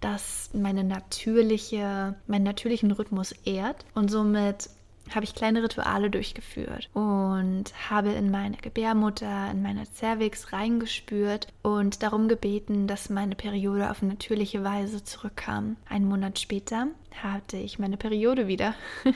das 0.00 0.50
meine 0.52 0.84
natürliche, 0.84 2.14
meinen 2.26 2.44
natürlichen 2.44 2.92
Rhythmus 2.92 3.32
ehrt. 3.44 3.84
Und 3.94 4.10
somit 4.10 4.70
habe 5.14 5.24
ich 5.24 5.34
kleine 5.34 5.62
Rituale 5.62 6.10
durchgeführt 6.10 6.88
und 6.94 7.64
habe 7.90 8.10
in 8.10 8.30
meine 8.30 8.56
Gebärmutter, 8.56 9.50
in 9.50 9.62
meine 9.62 9.84
Cervix 9.86 10.52
reingespürt 10.52 11.48
und 11.62 12.02
darum 12.02 12.28
gebeten, 12.28 12.86
dass 12.86 13.10
meine 13.10 13.34
Periode 13.34 13.90
auf 13.90 14.02
natürliche 14.02 14.64
Weise 14.64 15.04
zurückkam. 15.04 15.76
Einen 15.88 16.06
Monat 16.06 16.38
später 16.38 16.88
hatte 17.22 17.58
ich 17.58 17.78
meine 17.78 17.96
Periode 17.96 18.48
wieder. 18.48 18.74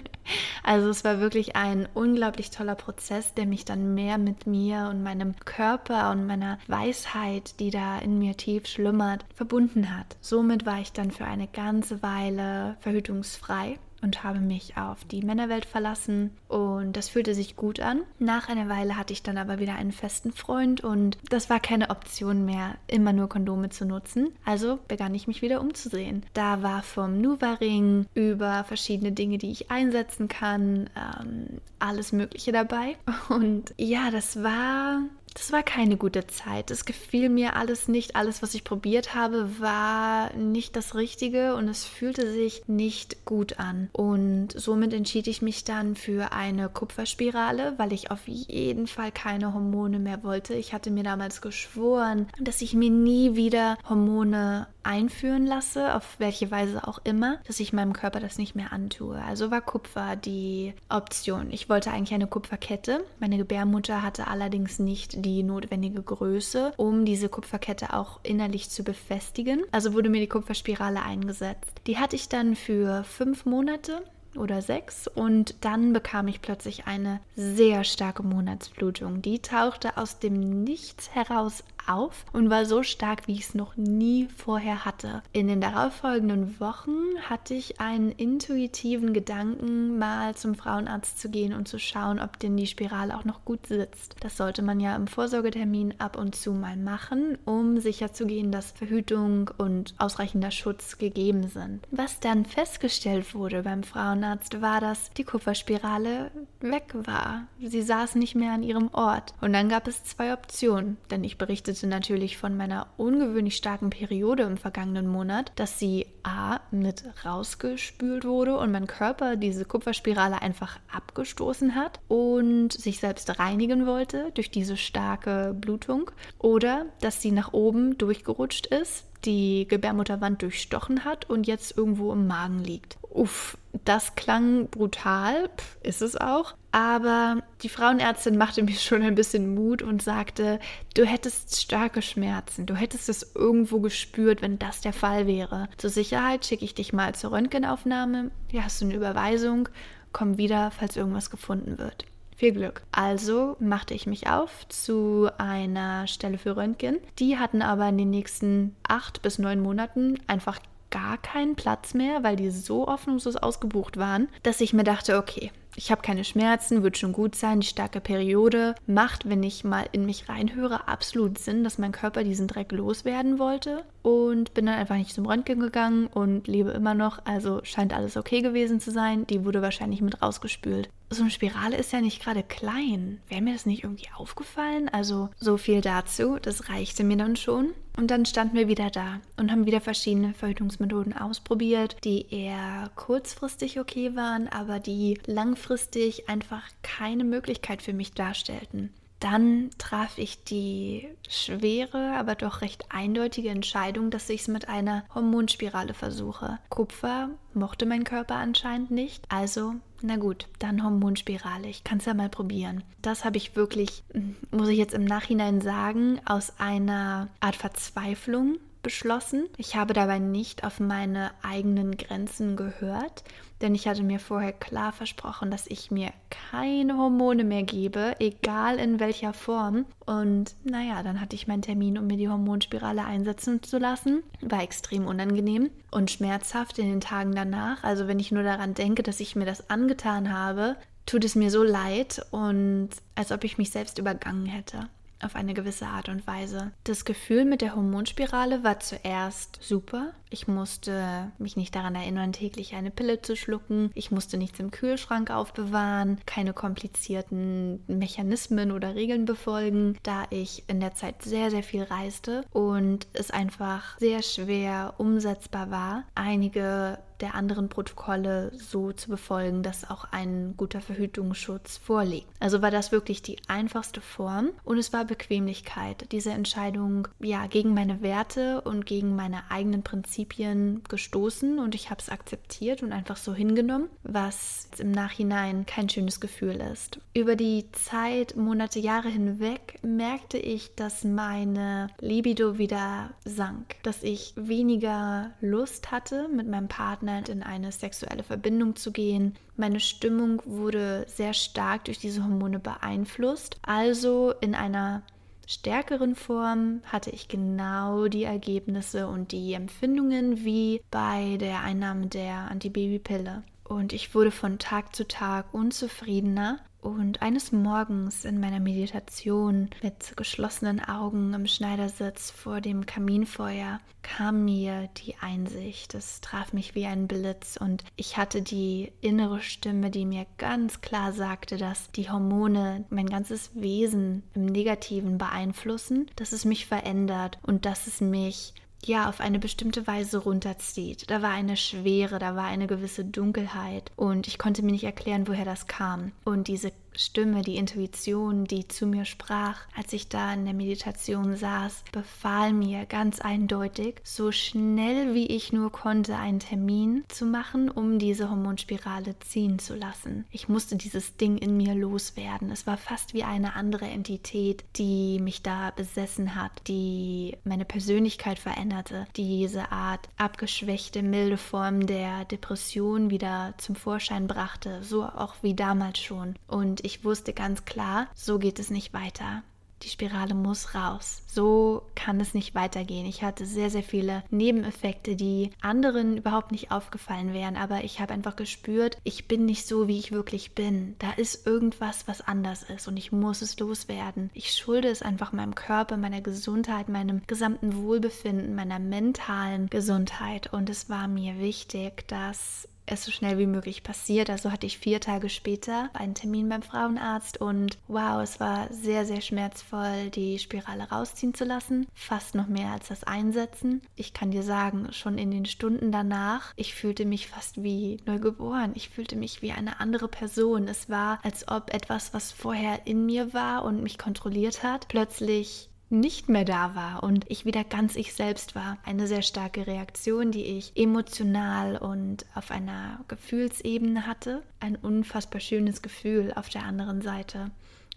also 0.62 0.90
es 0.90 1.04
war 1.04 1.20
wirklich 1.20 1.56
ein 1.56 1.88
unglaublich 1.94 2.50
toller 2.50 2.74
Prozess, 2.74 3.32
der 3.34 3.46
mich 3.46 3.64
dann 3.64 3.94
mehr 3.94 4.18
mit 4.18 4.46
mir 4.46 4.88
und 4.90 5.02
meinem 5.02 5.34
Körper 5.44 6.10
und 6.10 6.26
meiner 6.26 6.58
Weisheit, 6.66 7.58
die 7.60 7.70
da 7.70 7.98
in 7.98 8.18
mir 8.18 8.36
tief 8.36 8.66
schlummert, 8.66 9.24
verbunden 9.34 9.96
hat. 9.96 10.16
Somit 10.20 10.66
war 10.66 10.80
ich 10.80 10.92
dann 10.92 11.10
für 11.10 11.24
eine 11.24 11.46
ganze 11.46 12.02
Weile 12.02 12.76
verhütungsfrei 12.80 13.78
und 14.02 14.24
habe 14.24 14.40
mich 14.40 14.76
auf 14.76 15.04
die 15.04 15.22
Männerwelt 15.22 15.64
verlassen 15.64 16.30
und 16.48 16.96
das 16.96 17.08
fühlte 17.08 17.34
sich 17.34 17.56
gut 17.56 17.80
an. 17.80 18.02
Nach 18.18 18.48
einer 18.48 18.68
Weile 18.68 18.96
hatte 18.96 19.12
ich 19.12 19.22
dann 19.22 19.38
aber 19.38 19.58
wieder 19.58 19.74
einen 19.74 19.92
festen 19.92 20.32
Freund 20.32 20.82
und 20.82 21.18
das 21.30 21.50
war 21.50 21.60
keine 21.60 21.90
Option 21.90 22.44
mehr, 22.44 22.76
immer 22.86 23.12
nur 23.12 23.28
Kondome 23.28 23.70
zu 23.70 23.84
nutzen. 23.84 24.32
Also 24.44 24.78
begann 24.88 25.14
ich 25.14 25.26
mich 25.26 25.42
wieder 25.42 25.60
umzusehen. 25.60 26.24
Da 26.34 26.62
war 26.62 26.82
vom 26.82 27.20
Nuva-Ring 27.20 28.06
über 28.14 28.64
verschiedene 28.64 29.12
Dinge, 29.12 29.38
die 29.38 29.50
ich 29.50 29.70
einsetzen 29.70 30.28
kann, 30.28 30.90
ähm, 30.96 31.60
alles 31.78 32.12
Mögliche 32.12 32.52
dabei. 32.52 32.96
Und 33.28 33.74
ja, 33.76 34.10
das 34.10 34.42
war 34.42 35.02
das 35.36 35.52
war 35.52 35.62
keine 35.62 35.98
gute 35.98 36.26
Zeit. 36.26 36.70
Es 36.70 36.86
gefiel 36.86 37.28
mir 37.28 37.56
alles 37.56 37.88
nicht. 37.88 38.16
Alles, 38.16 38.42
was 38.42 38.54
ich 38.54 38.64
probiert 38.64 39.14
habe, 39.14 39.60
war 39.60 40.32
nicht 40.34 40.76
das 40.76 40.94
Richtige 40.94 41.54
und 41.54 41.68
es 41.68 41.84
fühlte 41.84 42.32
sich 42.32 42.62
nicht 42.66 43.26
gut 43.26 43.58
an. 43.58 43.90
Und 43.92 44.48
somit 44.54 44.94
entschied 44.94 45.26
ich 45.26 45.42
mich 45.42 45.64
dann 45.64 45.94
für 45.94 46.32
eine 46.32 46.70
Kupferspirale, 46.70 47.74
weil 47.76 47.92
ich 47.92 48.10
auf 48.10 48.26
jeden 48.26 48.86
Fall 48.86 49.12
keine 49.12 49.52
Hormone 49.52 49.98
mehr 49.98 50.24
wollte. 50.24 50.54
Ich 50.54 50.72
hatte 50.72 50.90
mir 50.90 51.04
damals 51.04 51.42
geschworen, 51.42 52.28
dass 52.40 52.62
ich 52.62 52.72
mir 52.72 52.90
nie 52.90 53.36
wieder 53.36 53.76
Hormone 53.88 54.66
einführen 54.86 55.46
lasse, 55.46 55.94
auf 55.94 56.16
welche 56.18 56.50
Weise 56.50 56.86
auch 56.86 56.98
immer, 57.04 57.38
dass 57.46 57.60
ich 57.60 57.72
meinem 57.72 57.92
Körper 57.92 58.20
das 58.20 58.38
nicht 58.38 58.54
mehr 58.54 58.72
antue. 58.72 59.20
Also 59.22 59.50
war 59.50 59.60
Kupfer 59.60 60.16
die 60.16 60.74
Option. 60.88 61.50
Ich 61.50 61.68
wollte 61.68 61.90
eigentlich 61.90 62.14
eine 62.14 62.26
Kupferkette. 62.26 63.04
Meine 63.20 63.36
Gebärmutter 63.36 64.02
hatte 64.02 64.28
allerdings 64.28 64.78
nicht 64.78 65.24
die 65.24 65.42
notwendige 65.42 66.02
Größe, 66.02 66.72
um 66.76 67.04
diese 67.04 67.28
Kupferkette 67.28 67.92
auch 67.92 68.20
innerlich 68.22 68.70
zu 68.70 68.84
befestigen. 68.84 69.62
Also 69.72 69.92
wurde 69.92 70.08
mir 70.08 70.20
die 70.20 70.28
Kupferspirale 70.28 71.02
eingesetzt. 71.02 71.80
Die 71.86 71.98
hatte 71.98 72.16
ich 72.16 72.28
dann 72.28 72.56
für 72.56 73.04
fünf 73.04 73.44
Monate 73.44 74.02
oder 74.36 74.62
sechs 74.62 75.08
und 75.08 75.54
dann 75.62 75.92
bekam 75.92 76.28
ich 76.28 76.42
plötzlich 76.42 76.86
eine 76.86 77.20
sehr 77.36 77.84
starke 77.84 78.22
Monatsblutung. 78.22 79.22
Die 79.22 79.40
tauchte 79.40 79.96
aus 79.96 80.18
dem 80.18 80.64
Nichts 80.64 81.14
heraus 81.14 81.64
auf 81.88 82.24
und 82.32 82.50
war 82.50 82.64
so 82.64 82.82
stark, 82.82 83.26
wie 83.26 83.34
ich 83.34 83.48
es 83.48 83.54
noch 83.54 83.76
nie 83.76 84.28
vorher 84.36 84.84
hatte. 84.84 85.22
In 85.32 85.48
den 85.48 85.60
darauffolgenden 85.60 86.60
Wochen 86.60 86.96
hatte 87.28 87.54
ich 87.54 87.80
einen 87.80 88.10
intuitiven 88.10 89.12
Gedanken, 89.12 89.98
mal 89.98 90.34
zum 90.34 90.54
Frauenarzt 90.54 91.20
zu 91.20 91.30
gehen 91.30 91.52
und 91.52 91.68
zu 91.68 91.78
schauen, 91.78 92.20
ob 92.20 92.38
denn 92.38 92.56
die 92.56 92.66
Spirale 92.66 93.16
auch 93.16 93.24
noch 93.24 93.44
gut 93.44 93.66
sitzt. 93.66 94.16
Das 94.20 94.36
sollte 94.36 94.62
man 94.62 94.80
ja 94.80 94.96
im 94.96 95.06
Vorsorgetermin 95.06 95.94
ab 95.98 96.16
und 96.16 96.34
zu 96.34 96.52
mal 96.52 96.76
machen, 96.76 97.38
um 97.44 97.78
sicherzugehen, 97.78 98.52
dass 98.52 98.72
Verhütung 98.72 99.50
und 99.58 99.94
ausreichender 99.98 100.50
Schutz 100.50 100.98
gegeben 100.98 101.48
sind. 101.48 101.86
Was 101.90 102.20
dann 102.20 102.44
festgestellt 102.44 103.34
wurde 103.34 103.62
beim 103.62 103.82
Frauenarzt, 103.82 104.60
war, 104.60 104.80
dass 104.80 105.10
die 105.10 105.24
Kupferspirale 105.24 106.30
weg 106.60 106.94
war. 106.94 107.46
Sie 107.60 107.82
saß 107.82 108.14
nicht 108.14 108.34
mehr 108.34 108.52
an 108.52 108.62
ihrem 108.62 108.88
Ort. 108.92 109.34
Und 109.40 109.52
dann 109.52 109.68
gab 109.68 109.86
es 109.88 110.04
zwei 110.04 110.32
Optionen, 110.32 110.96
denn 111.10 111.24
ich 111.24 111.38
berichtete 111.38 111.86
natürlich 111.86 112.38
von 112.38 112.56
meiner 112.56 112.86
ungewöhnlich 112.96 113.56
starken 113.56 113.90
Periode 113.90 114.44
im 114.44 114.56
vergangenen 114.56 115.06
Monat, 115.06 115.52
dass 115.56 115.78
sie 115.78 116.06
A 116.22 116.60
mit 116.70 117.04
rausgespült 117.24 118.24
wurde 118.24 118.56
und 118.58 118.72
mein 118.72 118.86
Körper 118.86 119.36
diese 119.36 119.64
Kupferspirale 119.64 120.42
einfach 120.42 120.78
abgestoßen 120.92 121.74
hat 121.74 122.00
und 122.08 122.72
sich 122.72 123.00
selbst 123.00 123.38
reinigen 123.38 123.86
wollte 123.86 124.30
durch 124.34 124.50
diese 124.50 124.76
starke 124.76 125.54
Blutung 125.58 126.10
oder 126.38 126.86
dass 127.00 127.22
sie 127.22 127.30
nach 127.30 127.52
oben 127.52 127.98
durchgerutscht 127.98 128.66
ist, 128.66 129.04
die 129.24 129.66
Gebärmutterwand 129.68 130.42
durchstochen 130.42 131.04
hat 131.04 131.28
und 131.28 131.46
jetzt 131.46 131.76
irgendwo 131.76 132.12
im 132.12 132.26
Magen 132.26 132.62
liegt. 132.62 132.96
Uff, 133.16 133.56
das 133.86 134.14
klang 134.14 134.68
brutal, 134.68 135.48
ist 135.82 136.02
es 136.02 136.16
auch. 136.16 136.54
Aber 136.70 137.42
die 137.62 137.70
Frauenärztin 137.70 138.36
machte 138.36 138.62
mir 138.62 138.74
schon 138.78 139.02
ein 139.02 139.14
bisschen 139.14 139.54
Mut 139.54 139.80
und 139.80 140.02
sagte, 140.02 140.60
du 140.94 141.04
hättest 141.06 141.60
starke 141.60 142.02
Schmerzen, 142.02 142.66
du 142.66 142.74
hättest 142.74 143.08
es 143.08 143.34
irgendwo 143.34 143.80
gespürt, 143.80 144.42
wenn 144.42 144.58
das 144.58 144.82
der 144.82 144.92
Fall 144.92 145.26
wäre. 145.26 145.68
Zur 145.78 145.88
Sicherheit 145.88 146.44
schicke 146.44 146.66
ich 146.66 146.74
dich 146.74 146.92
mal 146.92 147.14
zur 147.14 147.32
Röntgenaufnahme. 147.32 148.30
Hier 148.50 148.64
hast 148.64 148.82
du 148.82 148.84
eine 148.84 148.94
Überweisung. 148.94 149.70
Komm 150.12 150.36
wieder, 150.36 150.70
falls 150.70 150.96
irgendwas 150.96 151.30
gefunden 151.30 151.78
wird. 151.78 152.04
Viel 152.36 152.52
Glück. 152.52 152.82
Also 152.92 153.56
machte 153.60 153.94
ich 153.94 154.06
mich 154.06 154.28
auf 154.28 154.68
zu 154.68 155.30
einer 155.38 156.06
Stelle 156.06 156.36
für 156.36 156.54
Röntgen. 156.54 156.98
Die 157.18 157.38
hatten 157.38 157.62
aber 157.62 157.88
in 157.88 157.96
den 157.96 158.10
nächsten 158.10 158.76
acht 158.86 159.22
bis 159.22 159.38
neun 159.38 159.60
Monaten 159.60 160.18
einfach 160.26 160.58
gar 160.96 161.18
keinen 161.18 161.56
Platz 161.56 161.92
mehr, 161.92 162.22
weil 162.22 162.36
die 162.36 162.48
so 162.48 162.86
hoffnungslos 162.86 163.36
ausgebucht 163.36 163.98
waren, 163.98 164.28
dass 164.42 164.62
ich 164.62 164.72
mir 164.72 164.82
dachte, 164.82 165.18
okay, 165.18 165.52
ich 165.78 165.90
habe 165.90 166.00
keine 166.00 166.24
Schmerzen, 166.24 166.82
wird 166.82 166.96
schon 166.96 167.12
gut 167.12 167.34
sein. 167.34 167.60
Die 167.60 167.66
starke 167.66 168.00
Periode 168.00 168.74
macht, 168.86 169.28
wenn 169.28 169.42
ich 169.42 169.62
mal 169.62 169.84
in 169.92 170.06
mich 170.06 170.26
reinhöre, 170.26 170.88
absolut 170.88 171.36
Sinn, 171.36 171.64
dass 171.64 171.76
mein 171.76 171.92
Körper 171.92 172.24
diesen 172.24 172.48
Dreck 172.48 172.72
loswerden 172.72 173.38
wollte. 173.38 173.84
Und 174.00 174.54
bin 174.54 174.64
dann 174.64 174.76
einfach 174.76 174.96
nicht 174.96 175.12
zum 175.12 175.26
Röntgen 175.26 175.60
gegangen 175.60 176.06
und 176.06 176.48
lebe 176.48 176.70
immer 176.70 176.94
noch. 176.94 177.20
Also 177.26 177.60
scheint 177.62 177.92
alles 177.92 178.16
okay 178.16 178.40
gewesen 178.40 178.80
zu 178.80 178.90
sein. 178.90 179.26
Die 179.26 179.44
wurde 179.44 179.60
wahrscheinlich 179.60 180.00
mit 180.00 180.22
rausgespült 180.22 180.88
so 181.10 181.22
eine 181.22 181.30
Spirale 181.30 181.76
ist 181.76 181.92
ja 181.92 182.00
nicht 182.00 182.22
gerade 182.22 182.42
klein. 182.42 183.20
Wäre 183.28 183.42
mir 183.42 183.52
das 183.52 183.66
nicht 183.66 183.84
irgendwie 183.84 184.08
aufgefallen? 184.16 184.88
Also 184.88 185.28
so 185.38 185.56
viel 185.56 185.80
dazu, 185.80 186.38
das 186.40 186.68
reichte 186.68 187.04
mir 187.04 187.16
dann 187.16 187.36
schon. 187.36 187.70
Und 187.96 188.10
dann 188.10 188.26
standen 188.26 188.56
wir 188.56 188.68
wieder 188.68 188.90
da 188.90 189.20
und 189.38 189.50
haben 189.50 189.66
wieder 189.66 189.80
verschiedene 189.80 190.34
Verhütungsmethoden 190.34 191.16
ausprobiert, 191.16 191.96
die 192.04 192.26
eher 192.30 192.90
kurzfristig 192.94 193.80
okay 193.80 194.14
waren, 194.14 194.48
aber 194.48 194.80
die 194.80 195.18
langfristig 195.26 196.28
einfach 196.28 196.62
keine 196.82 197.24
Möglichkeit 197.24 197.80
für 197.80 197.94
mich 197.94 198.12
darstellten. 198.12 198.92
Dann 199.18 199.70
traf 199.78 200.18
ich 200.18 200.44
die 200.44 201.08
schwere, 201.26 202.12
aber 202.16 202.34
doch 202.34 202.60
recht 202.60 202.84
eindeutige 202.90 203.48
Entscheidung, 203.48 204.10
dass 204.10 204.28
ich 204.28 204.42
es 204.42 204.48
mit 204.48 204.68
einer 204.68 205.04
Hormonspirale 205.14 205.94
versuche. 205.94 206.58
Kupfer 206.68 207.30
mochte 207.54 207.86
mein 207.86 208.04
Körper 208.04 208.34
anscheinend 208.34 208.90
nicht, 208.90 209.24
also 209.30 209.74
na 210.02 210.16
gut, 210.16 210.48
dann 210.58 210.82
Hormonspirale. 210.82 211.68
Ich 211.68 211.84
kann 211.84 211.98
es 211.98 212.04
ja 212.04 212.14
mal 212.14 212.28
probieren. 212.28 212.84
Das 213.02 213.24
habe 213.24 213.36
ich 213.36 213.56
wirklich, 213.56 214.02
hm, 214.12 214.36
muss 214.50 214.68
ich 214.68 214.78
jetzt 214.78 214.94
im 214.94 215.04
Nachhinein 215.04 215.60
sagen, 215.60 216.20
aus 216.24 216.54
einer 216.58 217.28
Art 217.40 217.56
Verzweiflung 217.56 218.58
beschlossen. 218.86 219.48
Ich 219.56 219.74
habe 219.74 219.94
dabei 219.94 220.20
nicht 220.20 220.62
auf 220.62 220.78
meine 220.78 221.32
eigenen 221.42 221.96
Grenzen 221.96 222.54
gehört, 222.54 223.24
denn 223.60 223.74
ich 223.74 223.88
hatte 223.88 224.04
mir 224.04 224.20
vorher 224.20 224.52
klar 224.52 224.92
versprochen, 224.92 225.50
dass 225.50 225.66
ich 225.66 225.90
mir 225.90 226.12
keine 226.30 226.96
Hormone 226.96 227.42
mehr 227.42 227.64
gebe, 227.64 228.14
egal 228.20 228.76
in 228.76 229.00
welcher 229.00 229.32
Form. 229.32 229.86
Und 230.04 230.54
naja, 230.62 231.02
dann 231.02 231.20
hatte 231.20 231.34
ich 231.34 231.48
meinen 231.48 231.62
Termin, 231.62 231.98
um 231.98 232.06
mir 232.06 232.16
die 232.16 232.28
Hormonspirale 232.28 233.04
einsetzen 233.04 233.60
zu 233.60 233.78
lassen. 233.78 234.22
War 234.40 234.62
extrem 234.62 235.08
unangenehm 235.08 235.70
und 235.90 236.12
schmerzhaft 236.12 236.78
in 236.78 236.88
den 236.88 237.00
Tagen 237.00 237.34
danach. 237.34 237.82
Also 237.82 238.06
wenn 238.06 238.20
ich 238.20 238.30
nur 238.30 238.44
daran 238.44 238.74
denke, 238.74 239.02
dass 239.02 239.18
ich 239.18 239.34
mir 239.34 239.46
das 239.46 239.68
angetan 239.68 240.32
habe, 240.32 240.76
tut 241.06 241.24
es 241.24 241.34
mir 241.34 241.50
so 241.50 241.64
leid 241.64 242.24
und 242.30 242.90
als 243.16 243.32
ob 243.32 243.42
ich 243.42 243.58
mich 243.58 243.72
selbst 243.72 243.98
übergangen 243.98 244.46
hätte 244.46 244.88
auf 245.22 245.34
eine 245.34 245.54
gewisse 245.54 245.86
Art 245.86 246.08
und 246.08 246.26
Weise. 246.26 246.72
Das 246.84 247.04
Gefühl 247.04 247.44
mit 247.44 247.60
der 247.60 247.74
Hormonspirale 247.74 248.64
war 248.64 248.80
zuerst 248.80 249.58
super. 249.60 250.12
Ich 250.28 250.48
musste 250.48 251.32
mich 251.38 251.56
nicht 251.56 251.74
daran 251.74 251.94
erinnern, 251.94 252.32
täglich 252.32 252.74
eine 252.74 252.90
Pille 252.90 253.22
zu 253.22 253.36
schlucken. 253.36 253.90
Ich 253.94 254.10
musste 254.10 254.36
nichts 254.36 254.58
im 254.58 254.70
Kühlschrank 254.70 255.30
aufbewahren, 255.30 256.18
keine 256.26 256.52
komplizierten 256.52 257.84
Mechanismen 257.86 258.72
oder 258.72 258.94
Regeln 258.94 259.24
befolgen, 259.24 259.96
da 260.02 260.24
ich 260.30 260.64
in 260.68 260.80
der 260.80 260.94
Zeit 260.94 261.22
sehr, 261.22 261.50
sehr 261.50 261.62
viel 261.62 261.84
reiste 261.84 262.44
und 262.50 263.06
es 263.12 263.30
einfach 263.30 263.98
sehr 263.98 264.22
schwer 264.22 264.94
umsetzbar 264.98 265.70
war, 265.70 266.04
einige 266.14 266.98
der 267.20 267.34
anderen 267.34 267.68
Protokolle 267.68 268.52
so 268.56 268.92
zu 268.92 269.08
befolgen, 269.08 269.62
dass 269.62 269.88
auch 269.88 270.06
ein 270.10 270.54
guter 270.56 270.80
Verhütungsschutz 270.80 271.78
vorliegt. 271.78 272.26
Also 272.40 272.62
war 272.62 272.70
das 272.70 272.92
wirklich 272.92 273.22
die 273.22 273.38
einfachste 273.48 274.00
Form 274.00 274.50
und 274.64 274.78
es 274.78 274.92
war 274.92 275.04
Bequemlichkeit, 275.04 276.06
diese 276.12 276.30
Entscheidung 276.30 277.08
ja 277.20 277.46
gegen 277.46 277.74
meine 277.74 278.02
Werte 278.02 278.60
und 278.62 278.86
gegen 278.86 279.16
meine 279.16 279.50
eigenen 279.50 279.82
Prinzipien 279.82 280.82
gestoßen 280.88 281.58
und 281.58 281.74
ich 281.74 281.90
habe 281.90 282.00
es 282.00 282.08
akzeptiert 282.08 282.82
und 282.82 282.92
einfach 282.92 283.16
so 283.16 283.34
hingenommen, 283.34 283.88
was 284.02 284.68
im 284.78 284.92
Nachhinein 284.92 285.66
kein 285.66 285.88
schönes 285.88 286.20
Gefühl 286.20 286.60
ist. 286.72 287.00
Über 287.14 287.36
die 287.36 287.70
Zeit, 287.72 288.36
Monate, 288.36 288.78
Jahre 288.78 289.08
hinweg 289.08 289.78
merkte 289.82 290.38
ich, 290.38 290.74
dass 290.74 291.04
meine 291.04 291.88
Libido 292.00 292.58
wieder 292.58 293.10
sank, 293.24 293.76
dass 293.82 294.02
ich 294.02 294.34
weniger 294.36 295.30
Lust 295.40 295.90
hatte, 295.90 296.28
mit 296.28 296.48
meinem 296.48 296.68
Partner 296.68 297.05
in 297.08 297.42
eine 297.42 297.72
sexuelle 297.72 298.22
Verbindung 298.22 298.76
zu 298.76 298.92
gehen. 298.92 299.34
Meine 299.56 299.80
Stimmung 299.80 300.42
wurde 300.44 301.06
sehr 301.08 301.32
stark 301.32 301.84
durch 301.84 301.98
diese 301.98 302.22
Hormone 302.22 302.58
beeinflusst. 302.58 303.56
Also 303.62 304.34
in 304.40 304.54
einer 304.54 305.02
stärkeren 305.46 306.14
Form 306.14 306.82
hatte 306.84 307.10
ich 307.10 307.28
genau 307.28 308.08
die 308.08 308.24
Ergebnisse 308.24 309.06
und 309.06 309.32
die 309.32 309.52
Empfindungen 309.54 310.44
wie 310.44 310.82
bei 310.90 311.36
der 311.38 311.62
Einnahme 311.62 312.06
der 312.06 312.50
Antibabypille. 312.50 313.42
Und 313.64 313.92
ich 313.92 314.14
wurde 314.14 314.30
von 314.30 314.58
Tag 314.58 314.94
zu 314.94 315.06
Tag 315.08 315.52
unzufriedener 315.52 316.60
und 316.86 317.22
eines 317.22 317.52
Morgens 317.52 318.24
in 318.24 318.40
meiner 318.40 318.60
Meditation 318.60 319.70
mit 319.82 320.16
geschlossenen 320.16 320.80
Augen 320.80 321.34
im 321.34 321.46
Schneidersitz 321.46 322.30
vor 322.30 322.60
dem 322.60 322.86
Kaminfeuer 322.86 323.80
kam 324.02 324.44
mir 324.44 324.88
die 324.98 325.16
Einsicht. 325.20 325.94
Es 325.94 326.20
traf 326.20 326.52
mich 326.52 326.74
wie 326.74 326.86
ein 326.86 327.08
Blitz 327.08 327.58
und 327.60 327.84
ich 327.96 328.16
hatte 328.16 328.40
die 328.40 328.92
innere 329.00 329.40
Stimme, 329.40 329.90
die 329.90 330.04
mir 330.04 330.26
ganz 330.38 330.80
klar 330.80 331.12
sagte, 331.12 331.56
dass 331.56 331.90
die 331.90 332.08
Hormone 332.08 332.84
mein 332.88 333.08
ganzes 333.08 333.50
Wesen 333.54 334.22
im 334.34 334.46
Negativen 334.46 335.18
beeinflussen, 335.18 336.08
dass 336.14 336.32
es 336.32 336.44
mich 336.44 336.66
verändert 336.66 337.38
und 337.42 337.66
dass 337.66 337.86
es 337.86 338.00
mich 338.00 338.54
ja 338.84 339.08
auf 339.08 339.20
eine 339.20 339.38
bestimmte 339.38 339.86
Weise 339.86 340.18
runterzieht. 340.18 341.10
Da 341.10 341.22
war 341.22 341.30
eine 341.30 341.56
Schwere, 341.56 342.18
da 342.18 342.36
war 342.36 342.44
eine 342.44 342.66
gewisse 342.66 343.04
Dunkelheit 343.04 343.90
und 343.96 344.26
ich 344.26 344.38
konnte 344.38 344.62
mir 344.62 344.72
nicht 344.72 344.84
erklären, 344.84 345.26
woher 345.26 345.44
das 345.44 345.66
kam. 345.66 346.12
Und 346.24 346.48
diese 346.48 346.72
Stimme, 346.96 347.42
die 347.42 347.56
Intuition, 347.56 348.44
die 348.44 348.68
zu 348.68 348.86
mir 348.86 349.04
sprach, 349.04 349.60
als 349.76 349.92
ich 349.92 350.08
da 350.08 350.32
in 350.32 350.44
der 350.44 350.54
Meditation 350.54 351.36
saß, 351.36 351.84
befahl 351.92 352.52
mir 352.52 352.86
ganz 352.86 353.20
eindeutig, 353.20 354.00
so 354.02 354.32
schnell 354.32 355.14
wie 355.14 355.26
ich 355.26 355.52
nur 355.52 355.70
konnte, 355.70 356.16
einen 356.16 356.40
Termin 356.40 357.04
zu 357.08 357.26
machen, 357.26 357.70
um 357.70 357.98
diese 357.98 358.30
Hormonspirale 358.30 359.18
ziehen 359.20 359.58
zu 359.58 359.74
lassen. 359.74 360.24
Ich 360.30 360.48
musste 360.48 360.76
dieses 360.76 361.16
Ding 361.16 361.36
in 361.36 361.56
mir 361.56 361.74
loswerden. 361.74 362.50
Es 362.50 362.66
war 362.66 362.78
fast 362.78 363.12
wie 363.12 363.24
eine 363.24 363.54
andere 363.54 363.84
Entität, 363.84 364.64
die 364.76 365.18
mich 365.20 365.42
da 365.42 365.70
besessen 365.70 366.34
hat, 366.34 366.52
die 366.66 367.36
meine 367.44 367.64
Persönlichkeit 367.64 368.38
veränderte, 368.38 369.06
die 369.16 369.26
diese 369.40 369.70
Art 369.70 370.08
abgeschwächte, 370.16 371.02
milde 371.02 371.36
Form 371.36 371.86
der 371.86 372.24
Depression 372.24 373.10
wieder 373.10 373.54
zum 373.58 373.76
Vorschein 373.76 374.26
brachte, 374.26 374.82
so 374.82 375.04
auch 375.04 375.34
wie 375.42 375.54
damals 375.54 375.98
schon. 375.98 376.36
Und 376.46 376.85
ich 376.86 377.04
wusste 377.04 377.32
ganz 377.32 377.64
klar, 377.64 378.06
so 378.14 378.38
geht 378.38 378.60
es 378.60 378.70
nicht 378.70 378.94
weiter. 378.94 379.42
Die 379.82 379.88
Spirale 379.88 380.34
muss 380.34 380.74
raus. 380.74 381.22
So 381.26 381.82
kann 381.94 382.18
es 382.18 382.32
nicht 382.32 382.54
weitergehen. 382.54 383.04
Ich 383.04 383.22
hatte 383.22 383.44
sehr, 383.44 383.68
sehr 383.68 383.82
viele 383.82 384.24
Nebeneffekte, 384.30 385.16
die 385.16 385.50
anderen 385.60 386.16
überhaupt 386.16 386.50
nicht 386.50 386.70
aufgefallen 386.70 387.34
wären. 387.34 387.56
Aber 387.56 387.84
ich 387.84 388.00
habe 388.00 388.14
einfach 388.14 388.36
gespürt, 388.36 388.96
ich 389.04 389.28
bin 389.28 389.44
nicht 389.44 389.66
so, 389.66 389.86
wie 389.86 389.98
ich 389.98 390.12
wirklich 390.12 390.54
bin. 390.54 390.96
Da 390.98 391.12
ist 391.12 391.46
irgendwas, 391.46 392.08
was 392.08 392.22
anders 392.22 392.62
ist 392.62 392.88
und 392.88 392.96
ich 392.96 393.12
muss 393.12 393.42
es 393.42 393.58
loswerden. 393.58 394.30
Ich 394.32 394.52
schulde 394.52 394.88
es 394.88 395.02
einfach 395.02 395.32
meinem 395.32 395.54
Körper, 395.54 395.98
meiner 395.98 396.22
Gesundheit, 396.22 396.88
meinem 396.88 397.20
gesamten 397.26 397.76
Wohlbefinden, 397.76 398.54
meiner 398.54 398.78
mentalen 398.78 399.68
Gesundheit. 399.68 400.52
Und 400.54 400.70
es 400.70 400.88
war 400.88 401.06
mir 401.06 401.38
wichtig, 401.38 402.08
dass 402.08 402.66
es 402.86 403.04
so 403.04 403.10
schnell 403.10 403.38
wie 403.38 403.46
möglich 403.46 403.82
passiert. 403.82 404.30
Also 404.30 404.52
hatte 404.52 404.66
ich 404.66 404.78
vier 404.78 405.00
Tage 405.00 405.28
später 405.28 405.90
einen 405.92 406.14
Termin 406.14 406.48
beim 406.48 406.62
Frauenarzt 406.62 407.40
und 407.40 407.78
wow, 407.88 408.22
es 408.22 408.40
war 408.40 408.72
sehr, 408.72 409.04
sehr 409.04 409.20
schmerzvoll, 409.20 410.10
die 410.10 410.38
Spirale 410.38 410.88
rausziehen 410.90 411.34
zu 411.34 411.44
lassen. 411.44 411.86
Fast 411.94 412.34
noch 412.34 412.46
mehr 412.46 412.70
als 412.70 412.88
das 412.88 413.04
Einsetzen. 413.04 413.82
Ich 413.94 414.12
kann 414.12 414.30
dir 414.30 414.42
sagen, 414.42 414.92
schon 414.92 415.18
in 415.18 415.30
den 415.30 415.46
Stunden 415.46 415.92
danach, 415.92 416.52
ich 416.56 416.74
fühlte 416.74 417.04
mich 417.04 417.28
fast 417.28 417.62
wie 417.62 417.98
neugeboren. 418.06 418.72
Ich 418.74 418.88
fühlte 418.88 419.16
mich 419.16 419.42
wie 419.42 419.52
eine 419.52 419.80
andere 419.80 420.08
Person. 420.08 420.68
Es 420.68 420.88
war, 420.88 421.18
als 421.22 421.48
ob 421.48 421.72
etwas, 421.72 422.14
was 422.14 422.32
vorher 422.32 422.86
in 422.86 423.06
mir 423.06 423.34
war 423.34 423.64
und 423.64 423.82
mich 423.82 423.98
kontrolliert 423.98 424.62
hat, 424.62 424.88
plötzlich 424.88 425.70
nicht 425.88 426.28
mehr 426.28 426.44
da 426.44 426.74
war 426.74 427.02
und 427.02 427.24
ich 427.30 427.44
wieder 427.44 427.64
ganz 427.64 427.96
ich 427.96 428.14
selbst 428.14 428.54
war. 428.54 428.78
Eine 428.84 429.06
sehr 429.06 429.22
starke 429.22 429.66
Reaktion, 429.66 430.32
die 430.32 430.44
ich 430.44 430.76
emotional 430.76 431.76
und 431.76 432.26
auf 432.34 432.50
einer 432.50 433.00
Gefühlsebene 433.08 434.06
hatte. 434.06 434.42
Ein 434.60 434.76
unfassbar 434.76 435.40
schönes 435.40 435.82
Gefühl 435.82 436.32
auf 436.34 436.48
der 436.48 436.64
anderen 436.64 437.02
Seite. 437.02 437.50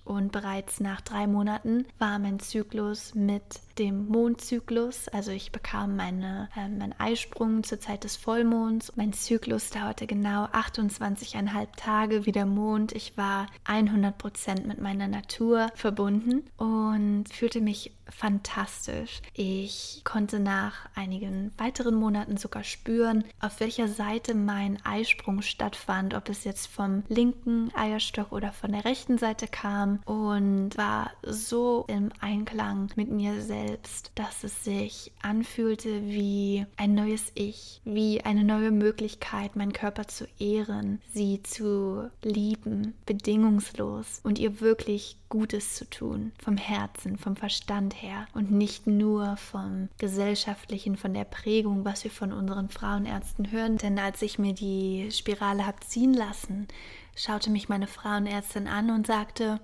Und 0.05 0.31
bereits 0.31 0.79
nach 0.79 1.01
drei 1.01 1.27
Monaten 1.27 1.85
war 1.99 2.17
mein 2.19 2.39
Zyklus 2.39 3.13
mit 3.13 3.59
dem 3.79 4.07
Mondzyklus. 4.07 5.07
Also 5.07 5.31
ich 5.31 5.51
bekam 5.51 5.95
meine, 5.95 6.49
äh, 6.55 6.67
meinen 6.67 6.93
Eisprung 6.99 7.63
zur 7.63 7.79
Zeit 7.79 8.03
des 8.03 8.17
Vollmonds. 8.17 8.93
Mein 8.95 9.13
Zyklus 9.13 9.69
dauerte 9.69 10.05
genau 10.05 10.45
28,5 10.45 11.67
Tage 11.77 12.25
wie 12.25 12.31
der 12.31 12.45
Mond. 12.45 12.91
Ich 12.91 13.17
war 13.17 13.47
100% 13.65 14.67
mit 14.67 14.81
meiner 14.81 15.07
Natur 15.07 15.69
verbunden 15.75 16.43
und 16.57 17.25
fühlte 17.31 17.61
mich 17.61 17.93
fantastisch. 18.09 19.21
Ich 19.33 20.01
konnte 20.03 20.39
nach 20.39 20.89
einigen 20.95 21.51
weiteren 21.57 21.95
Monaten 21.95 22.37
sogar 22.37 22.63
spüren, 22.63 23.23
auf 23.39 23.59
welcher 23.59 23.87
Seite 23.87 24.33
mein 24.33 24.83
Eisprung 24.83 25.41
stattfand, 25.43 26.15
ob 26.15 26.27
es 26.27 26.43
jetzt 26.43 26.67
vom 26.67 27.03
linken 27.07 27.71
Eierstock 27.75 28.31
oder 28.31 28.51
von 28.51 28.71
der 28.71 28.83
rechten 28.83 29.19
Seite 29.19 29.47
kam 29.47 29.99
und 30.05 30.75
war 30.75 31.11
so 31.21 31.85
im 31.87 32.09
Einklang 32.19 32.89
mit 32.95 33.11
mir 33.11 33.41
selbst 33.41 33.68
selbst, 33.69 34.11
dass 34.15 34.43
es 34.43 34.63
sich 34.63 35.11
anfühlte 35.21 36.01
wie 36.03 36.65
ein 36.75 36.95
neues 36.95 37.31
Ich, 37.35 37.81
wie 37.85 38.21
eine 38.21 38.43
neue 38.43 38.71
Möglichkeit, 38.71 39.55
meinen 39.55 39.73
Körper 39.73 40.07
zu 40.07 40.25
ehren, 40.39 40.99
sie 41.13 41.43
zu 41.43 42.09
lieben, 42.23 42.95
bedingungslos 43.05 44.21
und 44.23 44.39
ihr 44.39 44.59
wirklich 44.59 45.17
Gutes 45.29 45.75
zu 45.75 45.87
tun, 45.87 46.31
vom 46.43 46.57
Herzen, 46.57 47.19
vom 47.19 47.35
Verstand 47.35 48.01
her 48.01 48.25
und 48.33 48.49
nicht 48.49 48.87
nur 48.87 49.37
vom 49.37 49.89
gesellschaftlichen, 49.99 50.97
von 50.97 51.13
der 51.13 51.25
Prägung, 51.25 51.85
was 51.85 52.03
wir 52.03 52.11
von 52.11 52.33
unseren 52.33 52.69
Frauenärzten 52.69 53.51
hören. 53.51 53.77
Denn 53.77 53.99
als 53.99 54.23
ich 54.23 54.39
mir 54.39 54.53
die 54.53 55.09
Spirale 55.11 55.67
habe 55.67 55.79
ziehen 55.81 56.15
lassen, 56.15 56.67
schaute 57.15 57.51
mich 57.51 57.69
meine 57.69 57.87
Frauenärztin 57.87 58.67
an 58.67 58.89
und 58.89 59.05
sagte, 59.05 59.59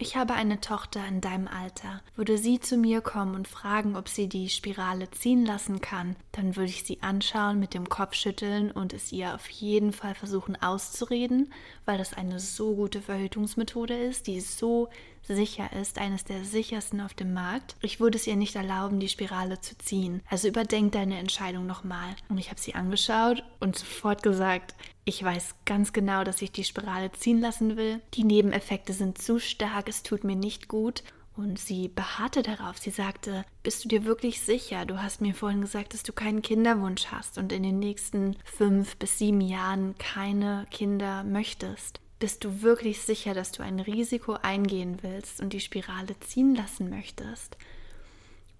ich 0.00 0.16
habe 0.16 0.34
eine 0.34 0.60
Tochter 0.60 1.04
in 1.08 1.20
deinem 1.20 1.48
Alter. 1.48 2.00
Würde 2.14 2.38
sie 2.38 2.60
zu 2.60 2.76
mir 2.76 3.00
kommen 3.00 3.34
und 3.34 3.48
fragen, 3.48 3.96
ob 3.96 4.08
sie 4.08 4.28
die 4.28 4.48
Spirale 4.48 5.10
ziehen 5.10 5.44
lassen 5.44 5.80
kann, 5.80 6.14
dann 6.30 6.54
würde 6.54 6.70
ich 6.70 6.84
sie 6.84 7.02
anschauen, 7.02 7.58
mit 7.58 7.74
dem 7.74 7.88
Kopf 7.88 8.14
schütteln 8.14 8.70
und 8.70 8.92
es 8.92 9.10
ihr 9.10 9.34
auf 9.34 9.48
jeden 9.50 9.92
Fall 9.92 10.14
versuchen 10.14 10.54
auszureden, 10.54 11.52
weil 11.84 11.98
das 11.98 12.14
eine 12.14 12.38
so 12.38 12.76
gute 12.76 13.02
Verhütungsmethode 13.02 13.96
ist, 13.96 14.28
die 14.28 14.40
so 14.40 14.88
sicher 15.34 15.72
ist, 15.72 15.98
eines 15.98 16.24
der 16.24 16.44
sichersten 16.44 17.00
auf 17.00 17.14
dem 17.14 17.32
Markt. 17.34 17.76
Ich 17.80 18.00
würde 18.00 18.16
es 18.16 18.26
ihr 18.26 18.36
nicht 18.36 18.56
erlauben, 18.56 19.00
die 19.00 19.08
Spirale 19.08 19.60
zu 19.60 19.76
ziehen. 19.78 20.22
Also 20.28 20.48
überdenk 20.48 20.92
deine 20.92 21.18
Entscheidung 21.18 21.66
nochmal. 21.66 22.14
Und 22.28 22.38
ich 22.38 22.50
habe 22.50 22.60
sie 22.60 22.74
angeschaut 22.74 23.42
und 23.60 23.76
sofort 23.76 24.22
gesagt, 24.22 24.74
ich 25.04 25.22
weiß 25.22 25.54
ganz 25.64 25.92
genau, 25.92 26.24
dass 26.24 26.42
ich 26.42 26.52
die 26.52 26.64
Spirale 26.64 27.10
ziehen 27.12 27.40
lassen 27.40 27.76
will. 27.76 28.00
Die 28.14 28.24
Nebeneffekte 28.24 28.92
sind 28.92 29.18
zu 29.18 29.38
stark, 29.38 29.88
es 29.88 30.02
tut 30.02 30.24
mir 30.24 30.36
nicht 30.36 30.68
gut. 30.68 31.02
Und 31.38 31.56
sie 31.56 31.86
beharrte 31.86 32.42
darauf. 32.42 32.78
Sie 32.78 32.90
sagte, 32.90 33.44
bist 33.62 33.84
du 33.84 33.88
dir 33.88 34.04
wirklich 34.04 34.40
sicher? 34.40 34.84
Du 34.86 35.00
hast 35.00 35.20
mir 35.20 35.34
vorhin 35.34 35.60
gesagt, 35.60 35.94
dass 35.94 36.02
du 36.02 36.12
keinen 36.12 36.42
Kinderwunsch 36.42 37.06
hast 37.12 37.38
und 37.38 37.52
in 37.52 37.62
den 37.62 37.78
nächsten 37.78 38.36
fünf 38.44 38.96
bis 38.96 39.18
sieben 39.18 39.40
Jahren 39.40 39.94
keine 39.98 40.66
Kinder 40.72 41.22
möchtest. 41.22 42.00
Bist 42.18 42.42
du 42.42 42.62
wirklich 42.62 43.00
sicher, 43.02 43.32
dass 43.32 43.52
du 43.52 43.62
ein 43.62 43.78
Risiko 43.78 44.32
eingehen 44.32 44.98
willst 45.02 45.40
und 45.40 45.52
die 45.52 45.60
Spirale 45.60 46.18
ziehen 46.20 46.54
lassen 46.54 46.90
möchtest? 46.90 47.56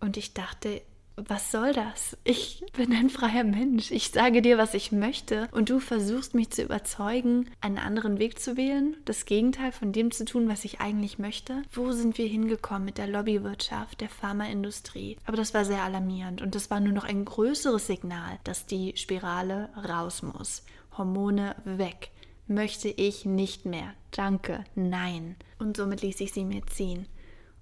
Und 0.01 0.17
ich 0.17 0.33
dachte, 0.33 0.81
was 1.17 1.51
soll 1.51 1.73
das? 1.73 2.17
Ich 2.23 2.65
bin 2.77 2.93
ein 2.93 3.11
freier 3.11 3.43
Mensch. 3.43 3.91
Ich 3.91 4.11
sage 4.11 4.43
dir, 4.43 4.59
was 4.59 4.75
ich 4.75 4.93
möchte 4.93 5.49
und 5.51 5.71
du 5.71 5.81
versuchst 5.81 6.37
mich 6.37 6.51
zu 6.51 6.63
überzeugen, 6.63 7.51
einen 7.61 7.79
anderen 7.79 8.21
Weg 8.21 8.39
zu 8.39 8.57
wählen, 8.57 8.97
das 9.05 9.25
Gegenteil 9.25 9.73
von 9.73 9.91
dem 9.93 10.13
zu 10.13 10.25
tun, 10.25 10.49
was 10.49 10.65
ich 10.65 10.81
eigentlich 10.81 11.19
möchte. 11.19 11.63
Wo 11.73 11.91
sind 11.91 12.19
wir 12.19 12.29
hingekommen 12.29 12.85
mit 12.85 12.99
der 12.99 13.09
Lobbywirtschaft, 13.09 14.01
der 14.01 14.09
Pharmaindustrie? 14.09 15.17
Aber 15.25 15.37
das 15.37 15.53
war 15.55 15.65
sehr 15.65 15.83
alarmierend 15.83 16.41
und 16.41 16.55
das 16.55 16.71
war 16.71 16.79
nur 16.79 16.93
noch 16.93 17.05
ein 17.05 17.25
größeres 17.25 17.89
Signal, 17.89 18.39
dass 18.45 18.67
die 18.67 18.97
Spirale 18.97 19.71
raus 19.77 20.23
muss. 20.23 20.63
Hormone 20.97 21.57
weg. 21.65 22.13
Möchte 22.49 22.89
ich 22.89 23.25
nicht 23.25 23.67
mehr. 23.67 23.93
Danke, 24.11 24.65
nein. 24.75 25.37
Und 25.59 25.77
somit 25.77 26.03
ließ 26.03 26.21
ich 26.21 26.33
sie 26.33 26.45
mir 26.45 26.67
ziehen 26.67 27.07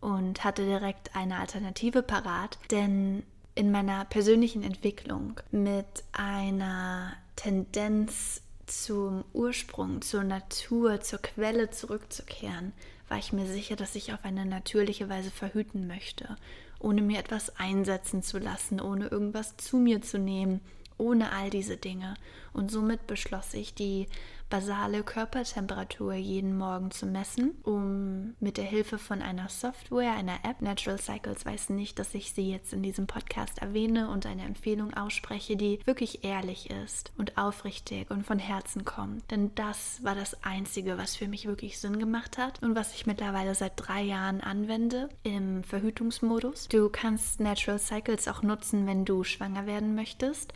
und 0.01 0.45
hatte 0.45 0.65
direkt 0.65 1.17
eine 1.17 1.39
Alternative 1.39 2.03
parat, 2.03 2.59
denn 2.71 3.25
in 3.57 3.73
meiner 3.73 4.05
persönlichen 4.05 4.63
Entwicklung 4.63 5.41
mit 5.51 6.05
einer 6.13 7.15
Tendenz 7.35 8.43
zum 8.67 9.25
Ursprung, 9.33 10.03
zur 10.03 10.25
Natur, 10.25 11.01
zur 11.01 11.21
Quelle 11.21 11.71
zurückzukehren, 11.71 12.73
war 13.09 13.19
ich 13.19 13.33
mir 13.33 13.47
sicher, 13.47 13.77
dass 13.77 13.95
ich 13.95 14.13
auf 14.13 14.25
eine 14.25 14.45
natürliche 14.45 15.09
Weise 15.09 15.31
verhüten 15.31 15.87
möchte, 15.87 16.37
ohne 16.79 17.03
mir 17.03 17.19
etwas 17.19 17.57
einsetzen 17.57 18.23
zu 18.23 18.39
lassen, 18.39 18.81
ohne 18.81 19.09
irgendwas 19.09 19.57
zu 19.57 19.77
mir 19.79 20.03
zu 20.03 20.19
nehmen, 20.19 20.61
ohne 20.99 21.33
all 21.33 21.51
diese 21.51 21.77
Dinge. 21.77 22.15
Und 22.53 22.71
somit 22.71 23.07
beschloss 23.07 23.55
ich, 23.55 23.75
die 23.75 24.09
basale 24.49 25.03
Körpertemperatur 25.03 26.15
jeden 26.15 26.57
Morgen 26.57 26.91
zu 26.91 27.07
messen, 27.07 27.53
um 27.63 28.35
mit 28.41 28.57
der 28.57 28.65
Hilfe 28.65 28.99
von 28.99 29.23
einer 29.23 29.49
Software, 29.49 30.13
einer 30.13 30.39
App, 30.45 30.63
Natural 30.63 30.99
Cycles 30.99 31.45
weiß 31.45 31.71
nicht, 31.71 31.99
dass 31.99 32.15
ich 32.15 32.33
sie 32.33 32.51
jetzt 32.51 32.73
in 32.73 32.83
diesem 32.83 33.07
Podcast 33.07 33.59
erwähne 33.59 34.09
und 34.11 34.27
eine 34.27 34.45
Empfehlung 34.45 34.95
ausspreche, 34.95 35.57
die 35.57 35.81
wirklich 35.85 36.25
ehrlich 36.25 36.71
ist 36.71 37.13
und 37.19 37.37
aufrichtig 37.37 38.11
und 38.11 38.25
von 38.25 38.39
Herzen 38.39 38.85
kommt. 38.85 39.31
Denn 39.31 39.55
das 39.55 40.03
war 40.03 40.15
das 40.15 40.43
Einzige, 40.45 40.99
was 40.99 41.17
für 41.17 41.29
mich 41.29 41.47
wirklich 41.47 41.79
Sinn 41.79 41.99
gemacht 41.99 42.39
hat 42.39 42.63
und 42.63 42.77
was 42.77 42.95
ich 42.95 43.07
mittlerweile 43.07 43.55
seit 43.55 43.73
drei 43.77 44.03
Jahren 44.03 44.41
anwende 44.41 45.09
im 45.23 45.65
Verhütungsmodus. 45.65 46.69
Du 46.69 46.89
kannst 46.89 47.41
Natural 47.41 47.79
Cycles 47.79 48.29
auch 48.29 48.43
nutzen, 48.43 48.87
wenn 48.87 49.05
du 49.05 49.25
schwanger 49.25 49.67
werden 49.67 49.95
möchtest. 49.95 50.53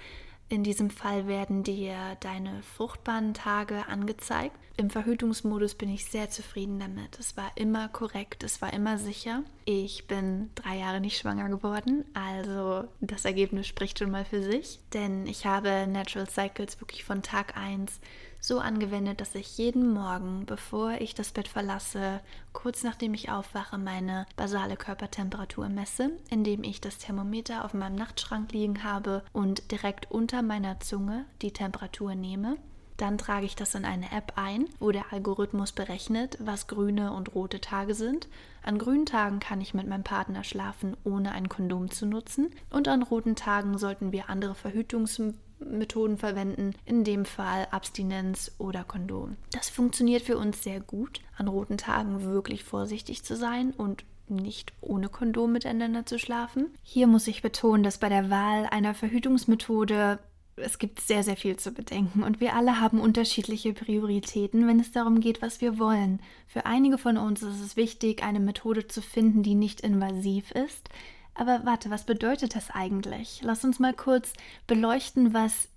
In 0.51 0.65
diesem 0.65 0.91
Fall 0.91 1.29
werden 1.29 1.63
dir 1.63 2.17
deine 2.19 2.65
fruchtbaren 2.65 3.35
Tage 3.35 3.87
angezeigt. 3.87 4.57
Im 4.77 4.91
Verhütungsmodus 4.91 5.77
bin 5.77 5.89
ich 5.89 6.07
sehr 6.07 6.29
zufrieden 6.29 6.81
damit. 6.81 7.21
Es 7.21 7.37
war 7.37 7.53
immer 7.55 7.89
korrekt, 7.89 8.43
es 8.43 8.61
war 8.61 8.73
immer 8.73 8.99
sicher. 8.99 9.45
Ich 9.65 10.09
bin 10.09 10.51
drei 10.57 10.79
Jahre 10.79 11.01
nicht 11.01 11.19
schwanger 11.19 11.49
geworden, 11.49 12.05
also 12.15 12.89
das 13.01 13.25
Ergebnis 13.25 13.69
spricht 13.69 14.01
schon 14.01 14.11
mal 14.11 14.25
für 14.25 14.43
sich. 14.43 14.81
Denn 14.93 15.25
ich 15.29 15.47
habe 15.47 15.87
Natural 15.87 16.29
Cycles 16.29 16.81
wirklich 16.81 17.05
von 17.05 17.23
Tag 17.23 17.57
1 17.57 18.01
so 18.41 18.59
angewendet, 18.59 19.21
dass 19.21 19.35
ich 19.35 19.59
jeden 19.59 19.93
Morgen, 19.93 20.47
bevor 20.47 20.93
ich 21.01 21.15
das 21.15 21.33
Bett 21.33 21.49
verlasse, 21.49 22.21
kurz 22.53 22.83
nachdem 22.83 23.15
ich 23.15 23.31
aufwache, 23.31 23.79
meine 23.79 24.27
basale 24.37 24.77
Körpertemperatur 24.77 25.69
messe, 25.69 26.11
indem 26.31 26.65
ich 26.65 26.81
das 26.81 26.99
Thermometer 26.99 27.65
auf 27.65 27.75
meinem 27.75 27.97
Nachtschrank 27.97 28.53
liegen 28.53 28.83
habe 28.83 29.23
und 29.33 29.71
direkt 29.71 30.11
unter 30.11 30.43
meiner 30.43 30.81
Zunge 30.81 31.27
die 31.43 31.53
Temperatur 31.53 32.15
nehme. 32.15 32.57
Dann 32.97 33.17
trage 33.17 33.47
ich 33.47 33.57
das 33.57 33.75
in 33.75 33.87
eine 33.87 34.13
App 34.13 34.35
ein, 34.37 34.67
wo 34.79 34.91
der 34.91 35.11
Algorithmus 35.11 35.73
berechnet, 35.73 36.37
was 36.39 36.67
grüne 36.67 37.15
und 37.15 37.35
rote 37.35 37.59
Tage 37.59 37.95
sind. 37.95 38.29
An 38.63 38.79
grünen 38.79 39.07
Tagen 39.07 39.41
kann 39.41 39.63
ich 39.63 39.73
mit 39.73 39.87
meinem 39.87 40.05
Partner 40.05 40.45
schlafen, 40.45 40.99
ohne 41.03 41.33
ein 41.33 41.49
Kondom 41.49 41.91
zu 41.91 42.05
nutzen. 42.05 42.51
Und 42.69 42.89
an 42.89 43.03
roten 43.03 43.37
Tagen 43.37 43.79
sollten 43.79 44.13
wir 44.13 44.29
andere 44.29 44.55
Verhütungsmethoden 44.55 45.50
Methoden 45.61 46.19
verwenden, 46.19 46.75
in 46.85 47.05
dem 47.05 47.25
Fall 47.25 47.69
Abstinenz 47.71 48.53
oder 48.59 48.85
Kondom. 48.85 49.37
Das 49.53 49.69
funktioniert 49.69 50.23
für 50.23 50.39
uns 50.39 50.63
sehr 50.63 50.81
gut, 50.81 51.21
an 51.37 51.49
roten 51.49 51.79
Tagen 51.79 52.23
wirklich 52.23 52.65
vorsichtig 52.65 53.25
zu 53.25 53.37
sein 53.37 53.73
und 53.73 54.05
nicht 54.29 54.73
ohne 54.81 55.09
Kondom 55.09 55.53
miteinander 55.53 56.07
zu 56.07 56.19
schlafen. 56.19 56.67
Hier 56.83 57.07
muss 57.07 57.27
ich 57.27 57.43
betonen, 57.43 57.83
dass 57.83 57.99
bei 57.99 58.09
der 58.09 58.31
Wahl 58.31 58.67
einer 58.71 58.95
Verhütungsmethode 58.95 60.19
es 60.63 60.79
gibt 60.79 61.01
sehr, 61.01 61.23
sehr 61.23 61.37
viel 61.37 61.57
zu 61.57 61.73
bedenken 61.73 62.23
und 62.23 62.41
wir 62.41 62.55
alle 62.55 62.81
haben 62.81 63.01
unterschiedliche 63.01 63.73
Prioritäten, 63.73 64.67
wenn 64.67 64.79
es 64.79 64.93
darum 64.93 65.21
geht, 65.21 65.43
was 65.43 65.61
wir 65.61 65.79
wollen. 65.79 66.21
Für 66.47 66.67
einige 66.67 66.99
von 66.99 67.17
uns 67.17 67.43
ist 67.43 67.61
es 67.61 67.77
wichtig, 67.77 68.23
eine 68.23 68.41
Methode 68.41 68.87
zu 68.87 69.01
finden, 69.01 69.43
die 69.43 69.55
nicht 69.55 69.81
invasiv 69.81 70.51
ist, 70.51 70.91
aber 71.35 71.65
warte, 71.65 71.91
was 71.91 72.05
bedeutet 72.05 72.55
das 72.55 72.71
eigentlich? 72.71 73.41
Lass 73.43 73.65
uns 73.65 73.79
mal 73.79 73.95
kurz 73.95 74.33
beleuchten, 74.67 75.33
was 75.33 75.69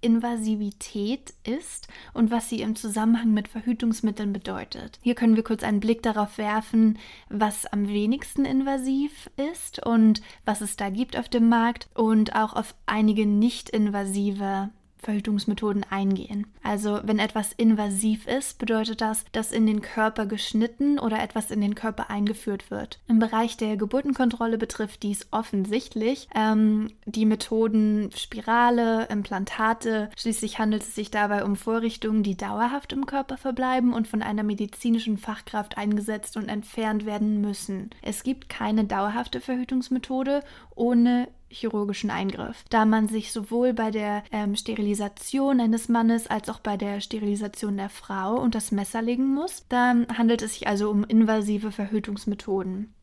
Invasivität 0.00 1.34
ist 1.44 1.88
und 2.14 2.30
was 2.30 2.48
sie 2.48 2.62
im 2.62 2.76
Zusammenhang 2.76 3.32
mit 3.32 3.48
Verhütungsmitteln 3.48 4.32
bedeutet. 4.32 4.98
Hier 5.02 5.14
können 5.14 5.36
wir 5.36 5.44
kurz 5.44 5.62
einen 5.62 5.80
Blick 5.80 6.02
darauf 6.02 6.38
werfen, 6.38 6.98
was 7.28 7.66
am 7.66 7.88
wenigsten 7.88 8.44
invasiv 8.44 9.30
ist 9.36 9.84
und 9.84 10.22
was 10.44 10.60
es 10.60 10.76
da 10.76 10.90
gibt 10.90 11.16
auf 11.16 11.28
dem 11.28 11.48
Markt 11.48 11.88
und 11.94 12.34
auch 12.34 12.54
auf 12.54 12.74
einige 12.86 13.26
nicht 13.26 13.68
invasive 13.68 14.70
Verhütungsmethoden 15.02 15.84
eingehen. 15.88 16.46
Also 16.62 17.00
wenn 17.04 17.18
etwas 17.18 17.52
invasiv 17.52 18.26
ist, 18.26 18.58
bedeutet 18.58 19.00
das, 19.00 19.24
dass 19.32 19.52
in 19.52 19.66
den 19.66 19.80
Körper 19.80 20.26
geschnitten 20.26 20.98
oder 20.98 21.22
etwas 21.22 21.50
in 21.50 21.60
den 21.60 21.74
Körper 21.74 22.10
eingeführt 22.10 22.70
wird. 22.70 23.00
Im 23.08 23.18
Bereich 23.18 23.56
der 23.56 23.76
Geburtenkontrolle 23.76 24.58
betrifft 24.58 25.02
dies 25.02 25.26
offensichtlich 25.30 26.28
ähm, 26.34 26.90
die 27.06 27.26
Methoden 27.26 28.10
Spirale, 28.14 29.06
Implantate. 29.06 30.10
Schließlich 30.16 30.58
handelt 30.58 30.82
es 30.82 30.94
sich 30.94 31.10
dabei 31.10 31.44
um 31.44 31.56
Vorrichtungen, 31.56 32.22
die 32.22 32.36
dauerhaft 32.36 32.92
im 32.92 33.06
Körper 33.06 33.36
verbleiben 33.36 33.92
und 33.92 34.06
von 34.06 34.22
einer 34.22 34.42
medizinischen 34.42 35.18
Fachkraft 35.18 35.78
eingesetzt 35.78 36.36
und 36.36 36.48
entfernt 36.48 37.06
werden 37.06 37.40
müssen. 37.40 37.90
Es 38.02 38.22
gibt 38.22 38.48
keine 38.48 38.84
dauerhafte 38.84 39.40
Verhütungsmethode 39.40 40.42
ohne 40.74 41.28
chirurgischen 41.50 42.10
Eingriff, 42.10 42.64
da 42.70 42.84
man 42.84 43.08
sich 43.08 43.32
sowohl 43.32 43.74
bei 43.74 43.90
der 43.90 44.22
ähm, 44.32 44.56
Sterilisation 44.56 45.60
eines 45.60 45.88
Mannes 45.88 46.28
als 46.28 46.48
auch 46.48 46.60
bei 46.60 46.76
der 46.76 47.00
Sterilisation 47.00 47.76
der 47.76 47.90
Frau 47.90 48.36
unter 48.36 48.58
das 48.58 48.72
Messer 48.72 49.02
legen 49.02 49.34
muss. 49.34 49.64
Dann 49.68 50.06
handelt 50.16 50.42
es 50.42 50.54
sich 50.54 50.68
also 50.68 50.90
um 50.90 51.04
invasive 51.04 51.72
Verhütungsmethoden. 51.72 52.94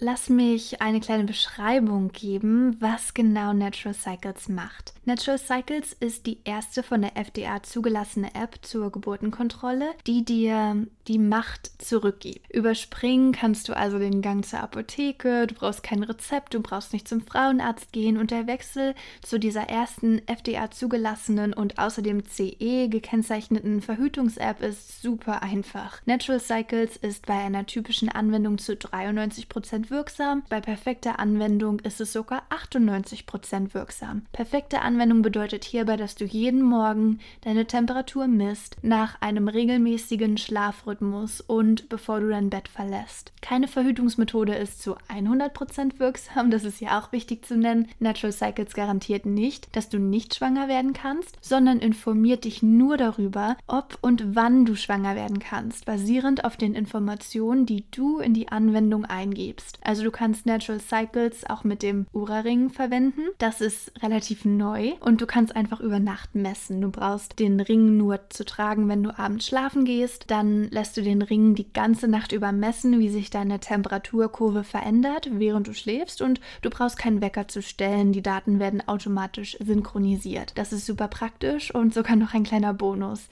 Lass 0.00 0.28
mich 0.28 0.80
eine 0.80 1.00
kleine 1.00 1.24
Beschreibung 1.24 2.12
geben, 2.12 2.76
was 2.78 3.14
genau 3.14 3.52
Natural 3.52 3.94
Cycles 3.94 4.48
macht. 4.48 4.94
Natural 5.04 5.38
Cycles 5.38 5.92
ist 5.92 6.26
die 6.26 6.38
erste 6.44 6.84
von 6.84 7.02
der 7.02 7.16
FDA 7.16 7.64
zugelassene 7.64 8.32
App 8.36 8.60
zur 8.62 8.92
Geburtenkontrolle, 8.92 9.90
die 10.06 10.24
dir 10.24 10.86
die 11.08 11.18
Macht 11.18 11.70
zurückgibt. 11.82 12.54
Überspringen 12.54 13.32
kannst 13.32 13.68
du 13.68 13.76
also 13.76 13.98
den 13.98 14.20
Gang 14.20 14.44
zur 14.44 14.60
Apotheke, 14.60 15.46
du 15.46 15.54
brauchst 15.54 15.82
kein 15.82 16.02
Rezept, 16.02 16.52
du 16.52 16.60
brauchst 16.60 16.92
nicht 16.92 17.08
zum 17.08 17.22
Frauenarzt 17.22 17.92
gehen 17.92 18.18
und 18.18 18.30
der 18.30 18.46
Wechsel 18.46 18.94
zu 19.22 19.38
dieser 19.38 19.62
ersten 19.62 20.20
FDA 20.28 20.70
zugelassenen 20.70 21.54
und 21.54 21.78
außerdem 21.78 22.26
CE 22.26 22.88
gekennzeichneten 22.88 23.80
Verhütungs-App 23.80 24.62
ist 24.62 25.00
super 25.00 25.42
einfach. 25.42 26.02
Natural 26.04 26.40
Cycles 26.40 26.96
ist 26.98 27.24
bei 27.24 27.38
einer 27.38 27.64
typischen 27.64 28.10
Anwendung 28.10 28.58
zu 28.58 28.72
93% 28.72 29.88
wirksam, 29.88 30.42
bei 30.50 30.60
perfekter 30.60 31.18
Anwendung 31.18 31.80
ist 31.80 32.02
es 32.02 32.12
sogar 32.12 32.42
98% 32.50 33.72
wirksam. 33.72 34.26
Perfekte 34.32 34.82
Anwendung 34.82 35.22
bedeutet 35.22 35.64
hierbei, 35.64 35.96
dass 35.96 36.16
du 36.16 36.26
jeden 36.26 36.60
Morgen 36.60 37.20
deine 37.40 37.66
Temperatur 37.66 38.26
misst 38.26 38.76
nach 38.82 39.22
einem 39.22 39.48
regelmäßigen 39.48 40.36
Schlafrhythmus 40.36 40.97
und 41.46 41.88
bevor 41.88 42.20
du 42.20 42.28
dein 42.28 42.50
Bett 42.50 42.68
verlässt. 42.68 43.32
Keine 43.40 43.68
Verhütungsmethode 43.68 44.54
ist 44.54 44.82
zu 44.82 44.96
100% 45.08 45.98
wirksam, 45.98 46.50
das 46.50 46.64
ist 46.64 46.80
ja 46.80 46.98
auch 46.98 47.12
wichtig 47.12 47.44
zu 47.44 47.56
nennen. 47.56 47.88
Natural 47.98 48.32
Cycles 48.32 48.74
garantiert 48.74 49.26
nicht, 49.26 49.74
dass 49.76 49.88
du 49.88 49.98
nicht 49.98 50.34
schwanger 50.34 50.68
werden 50.68 50.92
kannst, 50.92 51.36
sondern 51.40 51.78
informiert 51.78 52.44
dich 52.44 52.62
nur 52.62 52.96
darüber, 52.96 53.56
ob 53.66 53.98
und 54.00 54.36
wann 54.36 54.64
du 54.64 54.76
schwanger 54.76 55.14
werden 55.14 55.38
kannst, 55.38 55.86
basierend 55.86 56.44
auf 56.44 56.56
den 56.56 56.74
Informationen, 56.74 57.66
die 57.66 57.84
du 57.90 58.18
in 58.18 58.34
die 58.34 58.48
Anwendung 58.48 59.04
eingibst. 59.04 59.78
Also 59.82 60.02
du 60.04 60.10
kannst 60.10 60.46
Natural 60.46 60.80
Cycles 60.80 61.48
auch 61.48 61.64
mit 61.64 61.82
dem 61.82 62.06
Ura-Ring 62.12 62.70
verwenden. 62.70 63.22
Das 63.38 63.60
ist 63.60 63.92
relativ 64.02 64.44
neu 64.44 64.92
und 65.00 65.20
du 65.20 65.26
kannst 65.26 65.54
einfach 65.54 65.80
über 65.80 66.00
Nacht 66.00 66.34
messen. 66.34 66.80
Du 66.80 66.90
brauchst 66.90 67.38
den 67.38 67.60
Ring 67.60 67.96
nur 67.96 68.28
zu 68.30 68.44
tragen, 68.44 68.88
wenn 68.88 69.02
du 69.02 69.18
abends 69.18 69.46
schlafen 69.46 69.84
gehst. 69.84 70.24
Dann 70.28 70.68
lässt 70.88 70.96
du 70.96 71.02
den 71.02 71.20
Ring 71.20 71.54
die 71.54 71.70
ganze 71.70 72.08
Nacht 72.08 72.32
über 72.32 72.50
messen, 72.50 72.98
wie 72.98 73.10
sich 73.10 73.28
deine 73.28 73.60
Temperaturkurve 73.60 74.64
verändert, 74.64 75.28
während 75.30 75.68
du 75.68 75.74
schläfst 75.74 76.22
und 76.22 76.40
du 76.62 76.70
brauchst 76.70 76.96
keinen 76.96 77.20
Wecker 77.20 77.46
zu 77.46 77.60
stellen. 77.60 78.12
Die 78.12 78.22
Daten 78.22 78.58
werden 78.58 78.88
automatisch 78.88 79.58
synchronisiert. 79.60 80.52
Das 80.56 80.72
ist 80.72 80.86
super 80.86 81.08
praktisch 81.08 81.74
und 81.74 81.92
sogar 81.92 82.16
noch 82.16 82.32
ein 82.32 82.42
kleiner 82.42 82.72
Bonus. 82.72 83.28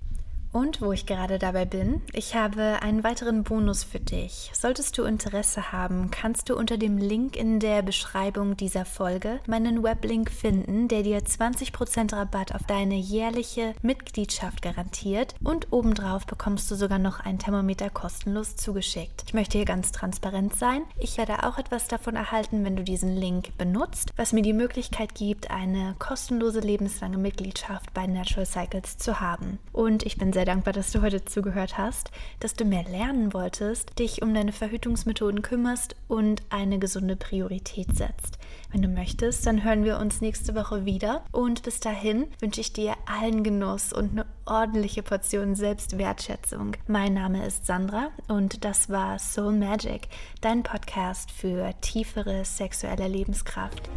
Und 0.53 0.81
wo 0.81 0.93
ich 0.93 1.07
gerade 1.07 1.39
dabei 1.39 1.65
bin, 1.65 2.01
ich 2.13 2.35
habe 2.35 2.83
einen 2.83 3.05
weiteren 3.05 3.45
Bonus 3.45 3.85
für 3.85 4.01
dich. 4.01 4.51
Solltest 4.55 4.97
du 4.97 5.03
Interesse 5.03 5.73
haben, 5.73 6.11
kannst 6.11 6.49
du 6.49 6.57
unter 6.57 6.79
dem 6.79 6.97
Link 6.97 7.37
in 7.37 7.61
der 7.61 7.83
Beschreibung 7.83 8.57
dieser 8.57 8.85
Folge 8.85 9.41
meinen 9.47 9.83
Weblink 9.83 10.31
finden, 10.31 10.89
der 10.89 11.03
dir 11.03 11.21
20% 11.21 12.15
Rabatt 12.15 12.55
auf 12.55 12.63
deine 12.63 12.97
jährliche 12.97 13.75
Mitgliedschaft 13.83 14.63
garantiert 14.63 15.35
und 15.45 15.73
obendrauf 15.73 16.27
bekommst 16.27 16.71
du 16.71 16.75
sogar 16.75 16.99
noch 16.99 17.21
ein 17.21 17.39
Thermometer 17.39 17.91
kostenlos 17.91 18.57
zugeschickt. 18.57 19.25
Ich 19.27 19.35
möchte 19.35 19.59
hier 19.59 19.67
ganz 19.67 19.93
transparent 19.93 20.57
sein. 20.57 20.83
Ich 20.99 21.19
werde 21.19 21.43
auch 21.45 21.59
etwas 21.59 21.87
davon 21.89 22.17
erhalten, 22.17 22.65
wenn 22.65 22.77
du 22.77 22.83
diesen 22.83 23.15
Link 23.15 23.57
benutzt, 23.59 24.13
was 24.17 24.33
mir 24.33 24.43
die 24.43 24.55
Möglichkeit 24.55 25.15
gibt, 25.15 25.51
eine 25.51 25.95
kostenlose 25.99 26.61
lebenslange 26.61 27.19
Mitgliedschaft 27.19 27.93
bei 27.93 28.07
Natural 28.07 28.47
Cycles 28.47 28.97
zu 28.97 29.21
haben. 29.21 29.59
Und 29.73 30.05
ich 30.05 30.17
bin 30.17 30.33
sehr 30.33 30.46
dankbar, 30.47 30.73
dass 30.73 30.93
du 30.93 31.03
heute 31.03 31.25
zugehört 31.25 31.77
hast, 31.77 32.11
dass 32.41 32.55
du 32.55 32.65
mehr 32.65 32.85
lernen 32.85 33.35
wolltest, 33.35 33.99
dich 33.99 34.23
um 34.23 34.33
deine 34.33 34.53
Verhütungsmethoden 34.53 35.43
kümmerst 35.43 35.97
und 36.09 36.43
eine 36.49 36.79
gesunde 36.79 37.17
Priorität 37.17 37.97
setzt. 37.97 38.39
Wenn 38.73 38.83
du 38.83 38.89
möchtest, 38.89 39.47
dann 39.47 39.65
hören 39.65 39.85
wir 39.85 39.99
uns 39.99 40.21
nächste 40.21 40.55
Woche 40.55 40.85
wieder. 40.85 41.25
Und 41.33 41.63
bis 41.63 41.81
dahin 41.81 42.27
wünsche 42.41 42.61
ich 42.61 42.73
dir 42.73 42.95
allen 43.07 43.43
Genuss 43.43 43.93
und 43.93 44.13
eine 44.13 44.27
ordentliche 44.45 45.03
Portion 45.03 45.55
Selbstwertschätzung. 45.55 46.77
Mein 46.87 47.15
Name 47.15 47.47
ist 47.47 47.67
Sandra 47.67 48.11
und 48.29 48.65
das 48.65 48.89
war 48.89 49.19
Soul 49.19 49.53
Magic, 49.53 50.09
dein 50.41 50.63
Podcast 50.63 51.31
für 51.31 51.73
tiefere 51.81 52.45
sexuelle 52.45 53.09
Lebenskraft. 53.09 53.91